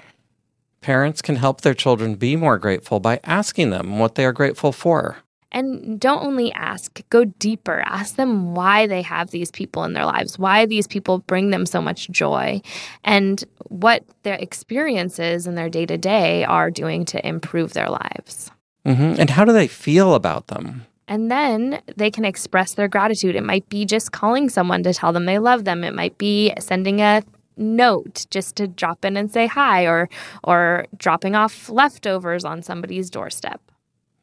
Parents 0.82 1.20
can 1.20 1.38
help 1.38 1.62
their 1.62 1.74
children 1.74 2.14
be 2.14 2.36
more 2.36 2.60
grateful 2.60 3.00
by 3.00 3.20
asking 3.24 3.72
them 3.72 3.98
what 3.98 4.14
they 4.14 4.24
are 4.24 4.34
grateful 4.34 4.72
for. 4.72 5.18
And 5.56 5.98
don't 5.98 6.22
only 6.22 6.52
ask, 6.52 7.02
go 7.10 7.24
deeper. 7.24 7.82
Ask 7.86 8.18
them 8.18 8.54
why 8.54 8.88
they 8.88 9.02
have 9.02 9.32
these 9.32 9.52
people 9.52 9.86
in 9.86 9.94
their 9.94 10.06
lives, 10.06 10.38
why 10.38 10.66
these 10.66 10.86
people 10.86 11.20
bring 11.20 11.50
them 11.50 11.66
so 11.66 11.82
much 11.82 12.10
joy, 12.10 12.62
and 13.06 13.42
what 13.70 14.04
their 14.24 14.36
experiences 14.36 15.48
in 15.48 15.56
their 15.56 15.70
day 15.70 15.86
to 15.86 15.98
day 15.98 16.44
are 16.44 16.70
doing 16.70 17.06
to 17.06 17.26
improve 17.26 17.72
their 17.72 17.90
lives. 17.90 18.52
Mm-hmm. 18.86 19.22
And 19.22 19.30
how 19.30 19.46
do 19.46 19.54
they 19.54 19.70
feel 19.70 20.14
about 20.14 20.48
them? 20.48 20.86
And 21.08 21.32
then 21.32 21.82
they 21.96 22.12
can 22.12 22.26
express 22.26 22.74
their 22.74 22.90
gratitude. 22.90 23.38
It 23.38 23.44
might 23.44 23.70
be 23.70 23.86
just 23.86 24.12
calling 24.12 24.50
someone 24.50 24.84
to 24.84 24.94
tell 24.94 25.14
them 25.14 25.26
they 25.26 25.40
love 25.40 25.64
them. 25.64 25.86
It 25.86 25.96
might 25.96 26.18
be 26.18 26.54
sending 26.60 27.00
a 27.00 27.24
note 27.56 28.26
just 28.30 28.58
to 28.58 28.68
drop 28.68 29.06
in 29.06 29.16
and 29.16 29.32
say 29.32 29.48
hi 29.48 29.86
or 29.86 30.10
or 30.44 30.86
dropping 30.98 31.34
off 31.34 31.70
leftovers 31.70 32.44
on 32.44 32.62
somebody's 32.62 33.10
doorstep. 33.10 33.62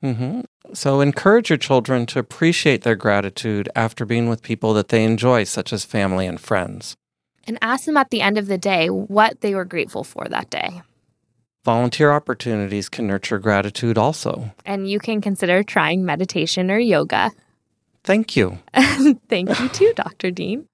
Mm-hmm. 0.02 0.40
So 0.74 1.00
encourage 1.00 1.50
your 1.50 1.58
children 1.58 2.06
to 2.06 2.18
appreciate 2.18 2.82
their 2.82 2.96
gratitude 2.96 3.68
after 3.76 4.04
being 4.04 4.28
with 4.28 4.42
people 4.42 4.74
that 4.74 4.88
they 4.88 5.04
enjoy, 5.04 5.44
such 5.44 5.72
as 5.72 5.84
family 5.84 6.26
and 6.26 6.40
friends. 6.40 6.96
And 7.46 7.58
ask 7.60 7.84
them 7.84 7.96
at 7.96 8.10
the 8.10 8.20
end 8.20 8.38
of 8.38 8.46
the 8.46 8.58
day 8.58 8.88
what 8.88 9.40
they 9.40 9.54
were 9.54 9.64
grateful 9.64 10.04
for 10.04 10.26
that 10.28 10.50
day. 10.50 10.82
Volunteer 11.64 12.10
opportunities 12.10 12.88
can 12.88 13.06
nurture 13.06 13.38
gratitude 13.38 13.96
also. 13.96 14.52
And 14.64 14.88
you 14.90 14.98
can 14.98 15.20
consider 15.20 15.62
trying 15.62 16.04
meditation 16.04 16.70
or 16.70 16.78
yoga. 16.78 17.30
Thank 18.04 18.34
you. 18.36 18.58
Thank 19.28 19.60
you 19.60 19.68
too, 19.68 19.92
Dr. 19.96 20.32
Dean. 20.32 20.66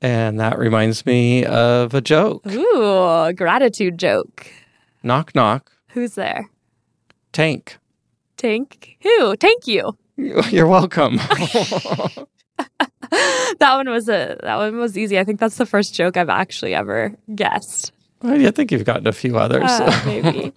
And 0.00 0.40
that 0.40 0.58
reminds 0.58 1.04
me 1.04 1.44
of 1.44 1.94
a 1.94 2.00
joke. 2.00 2.46
Ooh, 2.46 3.32
gratitude 3.34 3.98
joke. 3.98 4.50
Knock, 5.02 5.34
knock. 5.34 5.70
Who's 5.88 6.14
there? 6.14 6.48
Tank. 7.32 7.76
Tank? 8.42 8.96
Who? 9.02 9.36
Thank 9.36 9.68
you. 9.68 9.96
You're 10.16 10.66
welcome. 10.66 11.16
that 11.18 12.26
one 13.60 13.88
was 13.88 14.08
a 14.08 14.36
that 14.42 14.56
one 14.56 14.78
was 14.78 14.98
easy. 14.98 15.16
I 15.16 15.22
think 15.22 15.38
that's 15.38 15.58
the 15.58 15.66
first 15.66 15.94
joke 15.94 16.16
I've 16.16 16.28
actually 16.28 16.74
ever 16.74 17.14
guessed. 17.36 17.92
I 18.20 18.50
think 18.50 18.72
you've 18.72 18.84
gotten 18.84 19.06
a 19.06 19.12
few 19.12 19.38
others. 19.38 19.62
Uh, 19.70 20.02
maybe. 20.06 20.52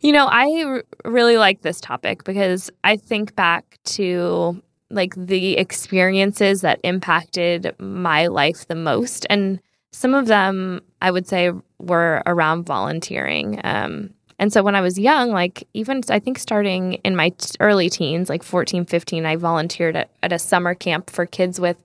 you 0.00 0.12
know, 0.12 0.26
I 0.30 0.62
r- 0.64 0.84
really 1.04 1.38
like 1.38 1.62
this 1.62 1.80
topic 1.80 2.22
because 2.22 2.70
I 2.84 2.96
think 2.96 3.34
back 3.34 3.78
to 3.86 4.62
like 4.88 5.14
the 5.16 5.56
experiences 5.56 6.60
that 6.60 6.78
impacted 6.84 7.74
my 7.80 8.28
life 8.28 8.68
the 8.68 8.76
most 8.76 9.26
and 9.28 9.60
some 9.90 10.14
of 10.14 10.26
them 10.26 10.82
I 11.02 11.10
would 11.10 11.26
say 11.26 11.50
were 11.80 12.22
around 12.26 12.64
volunteering. 12.64 13.60
Um, 13.64 14.10
and 14.38 14.52
so 14.52 14.62
when 14.62 14.74
I 14.74 14.80
was 14.80 14.98
young, 14.98 15.30
like 15.30 15.66
even 15.72 16.02
I 16.10 16.18
think 16.18 16.38
starting 16.38 16.94
in 16.94 17.16
my 17.16 17.30
t- 17.30 17.56
early 17.60 17.88
teens, 17.88 18.28
like 18.28 18.42
14, 18.42 18.84
15, 18.84 19.24
I 19.24 19.36
volunteered 19.36 19.96
at, 19.96 20.10
at 20.22 20.32
a 20.32 20.38
summer 20.38 20.74
camp 20.74 21.10
for 21.10 21.24
kids 21.24 21.58
with 21.58 21.76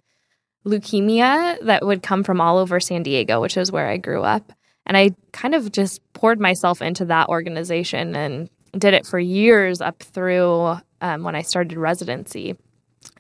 leukemia 0.66 1.60
that 1.66 1.86
would 1.86 2.04
come 2.04 2.24
from 2.24 2.42
all 2.42 2.58
over 2.58 2.80
San 2.80 3.04
Diego, 3.04 3.42
which 3.42 3.58
is 3.58 3.72
where 3.72 3.88
I 3.88 3.98
grew 3.98 4.24
up. 4.24 4.52
And 4.86 4.98
I 4.98 5.12
kind 5.32 5.56
of 5.56 5.72
just 5.72 6.02
poured 6.14 6.40
myself 6.40 6.82
into 6.82 7.06
that 7.06 7.30
organization 7.30 8.16
and 8.16 8.50
did 8.78 8.94
it 8.94 9.06
for 9.06 9.20
years 9.20 9.82
up 9.82 10.02
through 10.04 10.78
um, 11.02 11.24
when 11.24 11.36
I 11.36 11.42
started 11.42 11.78
residency. 11.78 12.56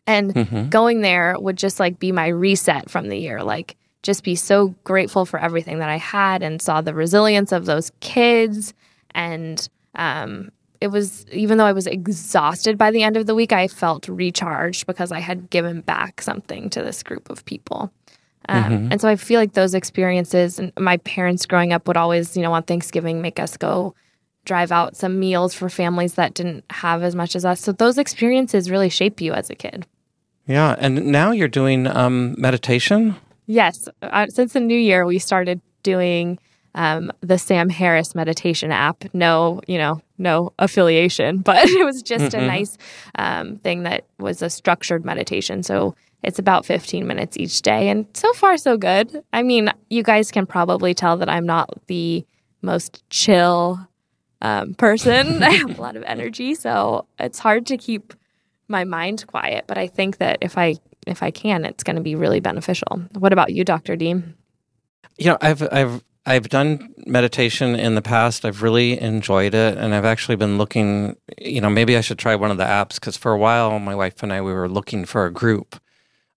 And 0.07 0.33
mm-hmm. 0.33 0.69
going 0.69 1.01
there 1.01 1.35
would 1.39 1.57
just 1.57 1.79
like 1.79 1.99
be 1.99 2.11
my 2.11 2.27
reset 2.27 2.89
from 2.89 3.09
the 3.09 3.17
year. 3.17 3.43
Like, 3.43 3.77
just 4.03 4.23
be 4.23 4.35
so 4.35 4.69
grateful 4.83 5.25
for 5.25 5.39
everything 5.39 5.77
that 5.79 5.89
I 5.89 5.97
had 5.97 6.41
and 6.41 6.61
saw 6.61 6.81
the 6.81 6.93
resilience 6.93 7.51
of 7.51 7.65
those 7.65 7.91
kids. 7.99 8.73
And 9.13 9.67
um, 9.95 10.51
it 10.79 10.87
was, 10.87 11.25
even 11.31 11.57
though 11.57 11.65
I 11.65 11.73
was 11.73 11.87
exhausted 11.87 12.77
by 12.77 12.91
the 12.91 13.03
end 13.03 13.17
of 13.17 13.27
the 13.27 13.35
week, 13.35 13.51
I 13.51 13.67
felt 13.67 14.07
recharged 14.07 14.87
because 14.87 15.11
I 15.11 15.19
had 15.19 15.49
given 15.49 15.81
back 15.81 16.21
something 16.21 16.69
to 16.71 16.81
this 16.81 17.03
group 17.03 17.29
of 17.29 17.45
people. 17.45 17.91
Um, 18.49 18.63
mm-hmm. 18.63 18.91
And 18.91 19.01
so 19.01 19.07
I 19.07 19.15
feel 19.15 19.39
like 19.39 19.53
those 19.53 19.75
experiences, 19.75 20.57
and 20.57 20.73
my 20.79 20.97
parents 20.97 21.45
growing 21.45 21.73
up 21.73 21.87
would 21.87 21.97
always, 21.97 22.35
you 22.35 22.41
know, 22.41 22.53
on 22.53 22.63
Thanksgiving 22.63 23.21
make 23.21 23.39
us 23.39 23.57
go 23.57 23.93
drive 24.45 24.71
out 24.71 24.95
some 24.95 25.19
meals 25.19 25.53
for 25.53 25.69
families 25.69 26.15
that 26.15 26.33
didn't 26.33 26.65
have 26.71 27.03
as 27.03 27.13
much 27.13 27.35
as 27.35 27.45
us. 27.45 27.61
So 27.61 27.71
those 27.71 27.99
experiences 27.99 28.71
really 28.71 28.89
shape 28.89 29.21
you 29.21 29.33
as 29.33 29.51
a 29.51 29.55
kid. 29.55 29.85
Yeah. 30.47 30.75
And 30.79 31.05
now 31.07 31.29
you're 31.31 31.47
doing 31.47 31.85
um, 31.85 32.33
meditation? 32.39 33.15
Yes. 33.45 33.87
Uh, 34.01 34.25
since 34.27 34.53
the 34.53 34.59
new 34.59 34.77
year, 34.77 35.05
we 35.05 35.19
started 35.19 35.61
doing 35.83 36.39
um, 36.75 37.11
the 37.21 37.37
Sam 37.37 37.69
Harris 37.69 38.15
meditation 38.15 38.71
app. 38.71 39.03
No, 39.13 39.61
you 39.67 39.77
know, 39.77 40.01
no 40.17 40.53
affiliation, 40.59 41.37
but 41.41 41.67
it 41.67 41.85
was 41.85 42.01
just 42.01 42.33
mm-hmm. 42.33 42.43
a 42.43 42.47
nice 42.47 42.77
um, 43.15 43.57
thing 43.57 43.83
that 43.83 44.05
was 44.19 44.41
a 44.41 44.49
structured 44.49 45.05
meditation. 45.05 45.63
So 45.63 45.95
it's 46.23 46.39
about 46.39 46.65
15 46.65 47.07
minutes 47.07 47.37
each 47.37 47.61
day. 47.61 47.89
And 47.89 48.05
so 48.13 48.31
far, 48.33 48.57
so 48.57 48.77
good. 48.77 49.23
I 49.33 49.43
mean, 49.43 49.71
you 49.89 50.03
guys 50.03 50.31
can 50.31 50.45
probably 50.45 50.93
tell 50.93 51.17
that 51.17 51.29
I'm 51.29 51.45
not 51.45 51.69
the 51.87 52.25
most 52.61 53.03
chill 53.09 53.79
um, 54.41 54.73
person. 54.75 55.41
I 55.43 55.51
have 55.51 55.77
a 55.77 55.81
lot 55.81 55.95
of 55.95 56.03
energy. 56.03 56.55
So 56.55 57.07
it's 57.19 57.39
hard 57.39 57.65
to 57.67 57.77
keep 57.77 58.13
my 58.67 58.83
mind 58.83 59.25
quiet. 59.27 59.65
But 59.67 59.77
I 59.77 59.87
think 59.87 60.17
that 60.17 60.39
if 60.41 60.57
I 60.57 60.75
if 61.07 61.23
I 61.23 61.31
can, 61.31 61.65
it's 61.65 61.83
going 61.83 61.95
to 61.95 62.01
be 62.01 62.13
really 62.13 62.39
beneficial. 62.39 63.01
What 63.17 63.33
about 63.33 63.51
you, 63.51 63.63
Dr. 63.63 63.95
Dean? 63.95 64.35
You 65.17 65.31
know, 65.31 65.37
I've 65.41 65.61
I've 65.71 66.03
I've 66.25 66.49
done 66.49 66.93
meditation 67.07 67.75
in 67.75 67.95
the 67.95 68.01
past. 68.01 68.45
I've 68.45 68.61
really 68.61 68.99
enjoyed 68.99 69.55
it, 69.55 69.77
and 69.77 69.95
I've 69.95 70.05
actually 70.05 70.35
been 70.35 70.57
looking. 70.57 71.15
You 71.39 71.61
know, 71.61 71.69
maybe 71.69 71.97
I 71.97 72.01
should 72.01 72.19
try 72.19 72.35
one 72.35 72.51
of 72.51 72.57
the 72.57 72.63
apps 72.63 72.95
because 72.95 73.17
for 73.17 73.31
a 73.31 73.37
while, 73.37 73.79
my 73.79 73.95
wife 73.95 74.21
and 74.21 74.31
I 74.31 74.41
we 74.41 74.53
were 74.53 74.69
looking 74.69 75.05
for 75.05 75.25
a 75.25 75.31
group 75.31 75.81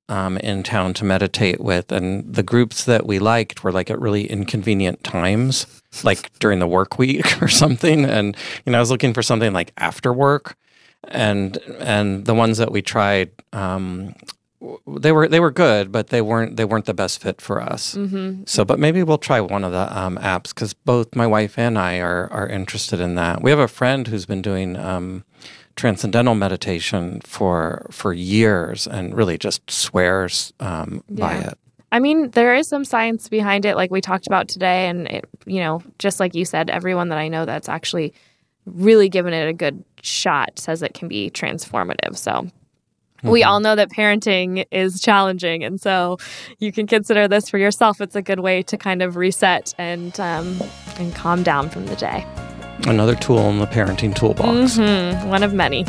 um, 0.09 0.39
in 0.39 0.63
town 0.63 0.95
to 0.95 1.05
meditate 1.05 1.61
with, 1.61 1.93
and 1.93 2.35
the 2.35 2.43
groups 2.43 2.85
that 2.85 3.07
we 3.07 3.19
liked 3.19 3.63
were 3.63 3.73
like 3.73 3.91
at 3.91 4.01
really 4.01 4.27
inconvenient 4.27 5.05
times, 5.05 5.83
like 6.03 6.33
during 6.39 6.61
the 6.61 6.67
work 6.67 6.99
week 6.99 7.43
or 7.43 7.49
something. 7.49 8.07
And 8.07 8.37
you 8.65 8.73
know, 8.73 8.79
I 8.79 8.81
was 8.81 8.91
looking 8.91 9.13
for 9.13 9.23
something 9.23 9.53
like 9.53 9.75
after 9.77 10.15
work, 10.15 10.57
and 11.09 11.59
and 11.79 12.25
the 12.25 12.35
ones 12.35 12.57
that 12.57 12.73
we 12.73 12.81
tried 12.81 13.33
um, 13.53 14.15
they 14.87 15.13
were 15.13 15.29
they 15.29 15.41
were 15.41 15.51
good, 15.51 15.93
but 15.93 16.09
they 16.09 16.23
weren't 16.23 16.57
they 16.57 16.65
weren't 16.65 16.87
the 16.87 16.95
best 16.95 17.21
fit 17.21 17.41
for 17.41 17.61
us. 17.61 17.95
Mm-hmm. 17.95 18.45
So, 18.47 18.65
but 18.65 18.79
maybe 18.79 19.03
we'll 19.03 19.19
try 19.19 19.41
one 19.41 19.65
of 19.65 19.73
the 19.73 19.99
um, 19.99 20.17
apps 20.19 20.49
because 20.55 20.75
both 20.75 21.15
my 21.15 21.27
wife 21.27 21.59
and 21.59 21.79
I 21.79 22.01
are 22.01 22.31
are 22.33 22.49
interested 22.49 23.01
in 23.01 23.15
that. 23.17 23.43
We 23.43 23.51
have 23.51 23.59
a 23.59 23.69
friend 23.69 24.07
who's 24.07 24.27
been 24.27 24.43
doing 24.43 24.77
um, 24.77 25.25
transcendental 25.77 26.35
meditation 26.35 27.21
for 27.23 27.87
for 27.91 28.13
years 28.13 28.87
and 28.87 29.15
really 29.15 29.39
just 29.39 29.71
swears 29.71 30.53
um, 30.61 31.03
yeah. 31.09 31.21
by 31.21 31.35
it. 31.35 31.59
I 31.93 32.01
mean, 32.01 32.31
there 32.31 32.55
is 32.55 32.67
some 32.67 32.85
science 32.85 33.29
behind 33.29 33.65
it, 33.65 33.77
like 33.77 33.93
we 33.93 34.01
talked 34.01 34.27
about 34.27 34.49
today, 34.49 34.89
and 34.89 35.07
it, 35.07 35.29
you 35.47 35.61
know, 35.61 35.81
just 36.01 36.19
like 36.19 36.35
you 36.35 36.45
said, 36.45 36.69
everyone 36.69 37.09
that 37.11 37.19
I 37.19 37.29
know 37.29 37.45
that's 37.45 37.69
actually 37.69 38.13
really 38.67 39.09
given 39.09 39.33
it 39.33 39.47
a 39.47 39.53
good 39.53 39.85
shot 40.03 40.59
says 40.59 40.83
it 40.83 40.95
can 40.95 41.07
be 41.07 41.31
transformative. 41.31 42.17
So 42.17 42.51
Mm-hmm. 43.25 43.33
We 43.33 43.43
all 43.43 43.61
know 43.61 43.75
that 43.75 43.91
parenting 43.91 44.67
is 44.71 45.01
challenging. 45.01 45.65
And 45.65 45.81
so 45.81 46.19
you 46.59 46.73
can 46.73 46.87
consider 46.87 47.27
this 47.27 47.49
for 47.49 47.57
yourself. 47.57 48.03
It's 48.03 48.15
a 48.15 48.21
good 48.21 48.41
way 48.41 48.63
to 48.65 48.77
kind 48.77 49.01
of 49.01 49.17
reset 49.17 49.75
and, 49.79 50.21
um, 50.21 50.61
and 50.99 51.15
calm 51.15 51.43
down 51.43 51.71
from 51.71 51.87
the 51.87 51.97
day. 51.97 52.27
Another 52.87 53.15
tool 53.15 53.49
in 53.49 53.61
the 53.61 53.67
parenting 53.67 54.15
toolbox. 54.15 54.77
Mm-hmm. 54.77 55.27
One 55.29 55.43
of 55.43 55.55
many. 55.55 55.85